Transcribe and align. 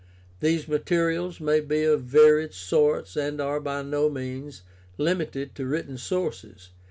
These 0.39 0.67
materials 0.67 1.39
may 1.39 1.59
be 1.59 1.83
of 1.83 2.01
varied 2.01 2.55
sorts 2.55 3.15
and 3.15 3.39
are 3.39 3.59
by 3.59 3.83
no 3.83 4.09
means 4.09 4.63
limited 4.97 5.53
to 5.53 5.67
written 5.67 5.99
sources. 5.99 6.71